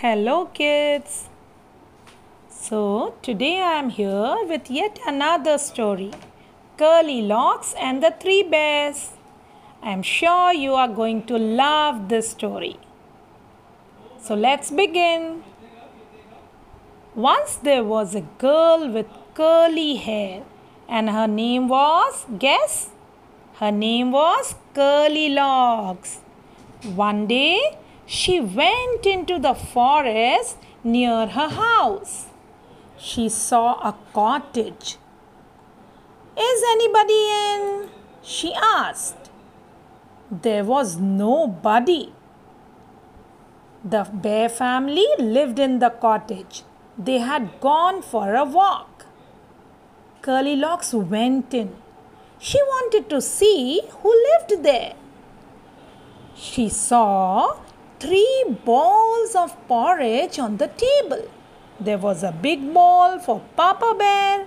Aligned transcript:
Hello, 0.00 0.44
kids. 0.54 1.28
So, 2.48 3.14
today 3.20 3.60
I 3.60 3.72
am 3.80 3.88
here 3.90 4.36
with 4.48 4.70
yet 4.70 5.00
another 5.04 5.58
story 5.58 6.12
Curly 6.76 7.22
Locks 7.22 7.74
and 7.76 8.00
the 8.00 8.12
Three 8.20 8.44
Bears. 8.44 9.00
I 9.82 9.90
am 9.90 10.04
sure 10.04 10.52
you 10.52 10.74
are 10.74 10.86
going 10.86 11.26
to 11.26 11.36
love 11.36 12.08
this 12.08 12.30
story. 12.30 12.76
So, 14.20 14.36
let's 14.36 14.70
begin. 14.70 15.42
Once 17.16 17.56
there 17.56 17.82
was 17.82 18.14
a 18.14 18.22
girl 18.46 18.88
with 18.88 19.08
curly 19.34 19.96
hair, 19.96 20.44
and 20.88 21.10
her 21.10 21.26
name 21.26 21.66
was, 21.66 22.24
guess? 22.38 22.90
Her 23.54 23.72
name 23.72 24.12
was 24.12 24.54
Curly 24.74 25.30
Locks. 25.30 26.18
One 26.94 27.26
day, 27.26 27.58
she 28.08 28.40
went 28.40 29.04
into 29.04 29.38
the 29.38 29.52
forest 29.52 30.56
near 30.82 31.26
her 31.26 31.48
house. 31.50 32.28
She 32.96 33.28
saw 33.28 33.74
a 33.86 33.94
cottage. 34.14 34.96
Is 36.36 36.62
anybody 36.70 37.20
in? 37.42 37.90
She 38.22 38.54
asked. 38.54 39.30
There 40.30 40.64
was 40.64 40.96
nobody. 40.96 42.14
The 43.84 44.08
bear 44.10 44.48
family 44.48 45.06
lived 45.18 45.58
in 45.58 45.78
the 45.78 45.90
cottage. 45.90 46.62
They 46.96 47.18
had 47.18 47.60
gone 47.60 48.00
for 48.00 48.34
a 48.34 48.44
walk. 48.44 49.04
Curly 50.22 50.56
Locks 50.56 50.94
went 50.94 51.52
in. 51.52 51.76
She 52.38 52.58
wanted 52.62 53.10
to 53.10 53.20
see 53.20 53.82
who 54.00 54.10
lived 54.30 54.64
there. 54.64 54.94
She 56.34 56.70
saw 56.70 57.58
three 58.00 58.44
bowls 58.64 59.34
of 59.34 59.56
porridge 59.66 60.38
on 60.38 60.56
the 60.56 60.68
table. 60.68 61.28
There 61.80 61.98
was 61.98 62.22
a 62.22 62.32
big 62.32 62.72
bowl 62.72 63.18
for 63.18 63.40
Papa 63.56 63.94
Bear, 63.98 64.46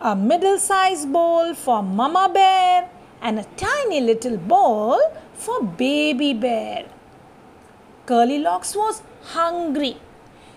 a 0.00 0.16
middle 0.16 0.58
sized 0.58 1.12
bowl 1.12 1.54
for 1.54 1.82
Mama 1.82 2.30
Bear, 2.32 2.88
and 3.20 3.38
a 3.38 3.44
tiny 3.56 4.00
little 4.00 4.36
bowl 4.36 4.98
for 5.34 5.62
Baby 5.62 6.32
Bear. 6.32 6.86
Curly 8.06 8.38
Locks 8.38 8.74
was 8.74 9.02
hungry. 9.22 9.96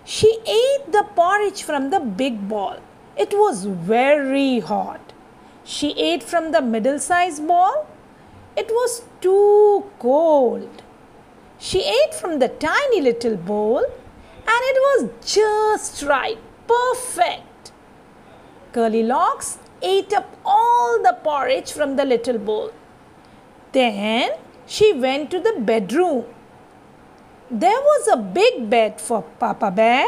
She 0.04 0.38
ate 0.46 0.92
the 0.92 1.06
porridge 1.16 1.64
from 1.64 1.90
the 1.90 2.00
big 2.00 2.48
bowl. 2.48 2.78
It 3.18 3.34
was 3.34 3.66
very 3.66 4.60
hot. 4.60 5.14
She 5.64 5.92
ate 5.92 6.24
from 6.24 6.52
the 6.52 6.62
middle 6.62 7.00
sized 7.00 7.48
bowl. 7.48 7.88
It 8.56 8.68
was 8.70 9.04
too 9.22 9.86
cold. 10.00 10.82
She 11.68 11.80
ate 11.82 12.14
from 12.14 12.38
the 12.38 12.50
tiny 12.50 13.02
little 13.02 13.38
bowl 13.38 13.84
and 13.84 14.62
it 14.72 14.78
was 14.88 15.10
just 15.26 16.04
right, 16.04 16.38
perfect. 16.68 17.72
Curly 18.72 19.02
Locks 19.02 19.58
ate 19.82 20.14
up 20.14 20.38
all 20.46 21.02
the 21.02 21.18
porridge 21.24 21.72
from 21.72 21.96
the 21.96 22.06
little 22.06 22.38
bowl. 22.38 22.70
Then 23.72 24.34
she 24.68 24.94
went 24.94 25.32
to 25.32 25.40
the 25.40 25.56
bedroom. 25.60 26.26
There 27.50 27.82
was 27.90 28.10
a 28.14 28.18
big 28.18 28.70
bed 28.70 29.02
for 29.02 29.24
Papa 29.24 29.72
Bear, 29.72 30.06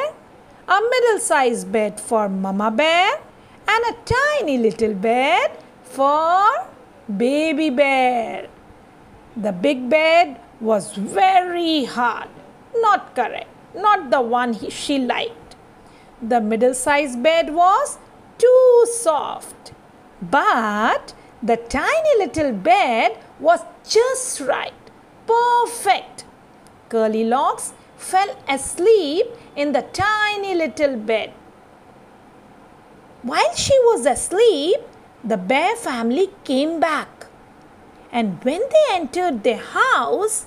a 0.67 0.79
middle 0.91 1.19
sized 1.19 1.71
bed 1.71 1.99
for 1.99 2.29
Mama 2.29 2.69
Bear, 2.69 3.19
and 3.67 3.83
a 3.89 3.97
tiny 4.05 4.59
little 4.59 4.93
bed 4.93 5.57
for 5.81 6.67
Baby 7.25 7.71
Bear. 7.71 8.47
The 9.35 9.51
big 9.51 9.89
bed 9.89 10.39
was 10.59 10.93
very 10.93 11.85
hard, 11.85 12.29
not 12.75 13.15
correct, 13.15 13.49
not 13.75 14.09
the 14.09 14.21
one 14.21 14.53
he, 14.53 14.69
she 14.69 14.97
liked. 14.97 15.55
The 16.21 16.41
middle 16.41 16.73
sized 16.73 17.21
bed 17.21 17.53
was 17.53 17.97
too 18.37 18.87
soft, 18.91 19.73
but 20.21 21.13
the 21.43 21.57
tiny 21.57 22.17
little 22.17 22.51
bed 22.53 23.17
was 23.39 23.59
just 23.87 24.39
right, 24.41 24.73
perfect. 25.27 26.25
Curly 26.89 27.23
Locks 27.23 27.73
fell 27.97 28.35
asleep 28.49 29.27
in 29.55 29.73
the 29.73 29.83
tiny 29.93 30.55
little 30.55 30.95
bed. 30.97 31.33
While 33.21 33.53
she 33.55 33.77
was 33.79 34.05
asleep, 34.05 34.77
the 35.23 35.37
bear 35.37 35.75
family 35.75 36.29
came 36.43 36.79
back. 36.79 37.27
And 38.11 38.41
when 38.43 38.61
they 38.61 38.95
entered 38.95 39.43
their 39.43 39.57
house, 39.57 40.45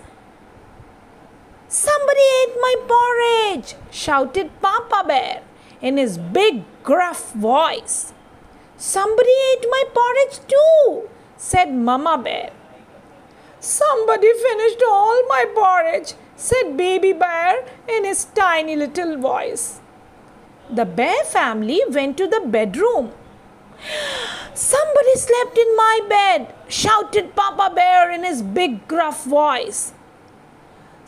Somebody 2.21 2.53
ate 2.53 2.61
my 2.61 2.75
porridge, 2.89 3.75
shouted 3.91 4.51
Papa 4.61 5.05
Bear 5.07 5.43
in 5.81 5.97
his 5.97 6.19
big, 6.19 6.65
gruff 6.83 7.33
voice. 7.33 8.13
Somebody 8.77 9.31
ate 9.53 9.67
my 9.71 9.85
porridge 9.95 10.41
too, 10.47 11.09
said 11.37 11.73
Mama 11.73 12.19
Bear. 12.23 12.51
Somebody 13.61 14.33
finished 14.35 14.83
all 14.87 15.23
my 15.29 15.45
porridge, 15.55 16.15
said 16.37 16.77
Baby 16.77 17.13
Bear 17.13 17.65
in 17.89 18.05
his 18.05 18.25
tiny 18.25 18.77
little 18.77 19.17
voice. 19.17 19.81
The 20.71 20.85
bear 20.85 21.25
family 21.25 21.81
went 21.89 22.19
to 22.19 22.27
the 22.27 22.43
bedroom. 22.45 23.13
Somebody 24.55 25.15
slept 25.17 25.57
in 25.57 25.77
my 25.77 26.01
bed, 26.09 26.55
shouted 26.69 27.35
Papa 27.35 27.73
Bear 27.75 28.11
in 28.11 28.25
his 28.25 28.43
big, 28.43 28.87
gruff 28.89 29.25
voice. 29.25 29.93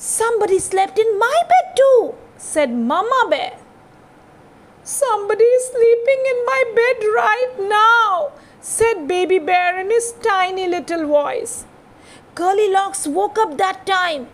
Somebody 0.04 0.58
slept 0.58 0.98
in 0.98 1.16
my 1.16 1.42
bed 1.50 1.76
too, 1.76 2.14
said 2.36 2.74
Mama 2.74 3.26
Bear. 3.30 3.56
Somebody 4.82 5.44
is 5.44 5.66
sleeping 5.66 6.22
in 6.30 6.44
my 6.44 6.64
bed 6.74 7.06
right 7.14 7.52
now, 7.60 8.32
said 8.60 9.06
Baby 9.06 9.38
Bear 9.38 9.78
in 9.78 9.90
his 9.90 10.12
tiny 10.20 10.66
little 10.66 11.06
voice. 11.06 11.66
Curly 12.34 12.68
Locks 12.68 13.06
woke 13.06 13.38
up 13.38 13.56
that 13.58 13.86
time. 13.86 14.26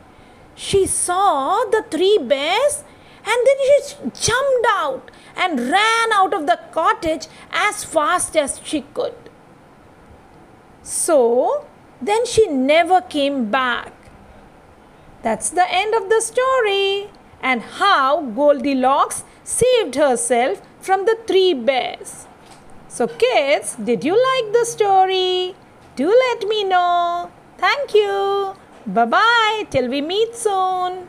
She 0.54 0.86
saw 0.86 1.64
the 1.64 1.84
three 1.90 2.16
bears 2.16 2.82
and 3.26 3.46
then 3.46 3.56
she 3.66 3.94
jumped 4.24 4.66
out 4.70 5.10
and 5.36 5.60
ran 5.60 6.12
out 6.14 6.32
of 6.32 6.46
the 6.46 6.58
cottage 6.72 7.26
as 7.52 7.84
fast 7.84 8.38
as 8.38 8.58
she 8.64 8.86
could. 8.94 9.28
So, 10.82 11.66
then 12.00 12.24
she 12.24 12.46
never 12.46 13.02
came 13.02 13.50
back. 13.50 13.92
That's 15.22 15.50
the 15.50 15.66
end 15.70 15.94
of 15.94 16.08
the 16.08 16.20
story. 16.20 17.10
And 17.42 17.62
how 17.62 18.22
Goldilocks 18.22 19.24
saved 19.44 19.94
herself 19.94 20.60
from 20.80 21.04
the 21.06 21.16
three 21.26 21.54
bears. 21.54 22.26
So, 22.88 23.06
kids, 23.06 23.76
did 23.76 24.04
you 24.04 24.12
like 24.12 24.52
the 24.52 24.64
story? 24.64 25.54
Do 25.96 26.08
let 26.08 26.48
me 26.48 26.64
know. 26.64 27.30
Thank 27.58 27.94
you. 27.94 28.54
Bye 28.86 29.04
bye. 29.04 29.66
Till 29.70 29.88
we 29.88 30.00
meet 30.00 30.34
soon. 30.34 31.08